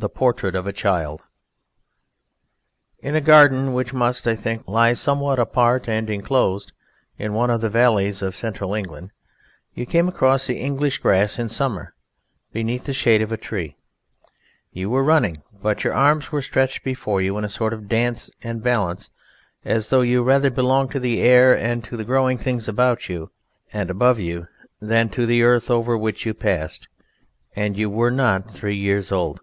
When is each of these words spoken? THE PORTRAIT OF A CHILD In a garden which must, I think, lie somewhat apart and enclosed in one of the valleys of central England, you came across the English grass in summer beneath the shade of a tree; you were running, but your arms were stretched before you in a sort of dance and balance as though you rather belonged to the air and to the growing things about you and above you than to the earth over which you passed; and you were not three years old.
THE 0.00 0.08
PORTRAIT 0.08 0.54
OF 0.54 0.64
A 0.64 0.72
CHILD 0.72 1.24
In 3.00 3.16
a 3.16 3.20
garden 3.20 3.72
which 3.72 3.92
must, 3.92 4.28
I 4.28 4.36
think, 4.36 4.68
lie 4.68 4.92
somewhat 4.92 5.40
apart 5.40 5.88
and 5.88 6.08
enclosed 6.08 6.72
in 7.18 7.32
one 7.32 7.50
of 7.50 7.62
the 7.62 7.68
valleys 7.68 8.22
of 8.22 8.36
central 8.36 8.74
England, 8.74 9.10
you 9.74 9.84
came 9.86 10.06
across 10.06 10.46
the 10.46 10.60
English 10.60 10.98
grass 10.98 11.36
in 11.36 11.48
summer 11.48 11.94
beneath 12.52 12.84
the 12.84 12.92
shade 12.92 13.22
of 13.22 13.32
a 13.32 13.36
tree; 13.36 13.76
you 14.70 14.88
were 14.88 15.02
running, 15.02 15.42
but 15.52 15.82
your 15.82 15.94
arms 15.94 16.30
were 16.30 16.42
stretched 16.42 16.84
before 16.84 17.20
you 17.20 17.36
in 17.36 17.42
a 17.42 17.48
sort 17.48 17.72
of 17.72 17.88
dance 17.88 18.30
and 18.40 18.62
balance 18.62 19.10
as 19.64 19.88
though 19.88 20.02
you 20.02 20.22
rather 20.22 20.48
belonged 20.48 20.92
to 20.92 21.00
the 21.00 21.20
air 21.20 21.58
and 21.58 21.82
to 21.82 21.96
the 21.96 22.04
growing 22.04 22.38
things 22.38 22.68
about 22.68 23.08
you 23.08 23.32
and 23.72 23.90
above 23.90 24.20
you 24.20 24.46
than 24.80 25.08
to 25.08 25.26
the 25.26 25.42
earth 25.42 25.72
over 25.72 25.98
which 25.98 26.24
you 26.24 26.32
passed; 26.34 26.86
and 27.56 27.76
you 27.76 27.90
were 27.90 28.12
not 28.12 28.48
three 28.48 28.76
years 28.76 29.10
old. 29.10 29.40